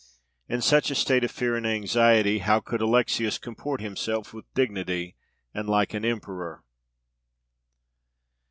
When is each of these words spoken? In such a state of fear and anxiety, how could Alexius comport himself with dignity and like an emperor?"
In 0.49 0.63
such 0.63 0.89
a 0.89 0.95
state 0.95 1.23
of 1.23 1.29
fear 1.29 1.55
and 1.55 1.63
anxiety, 1.63 2.39
how 2.39 2.59
could 2.59 2.81
Alexius 2.81 3.37
comport 3.37 3.81
himself 3.81 4.33
with 4.33 4.51
dignity 4.55 5.15
and 5.53 5.69
like 5.69 5.93
an 5.93 6.03
emperor?" 6.03 6.63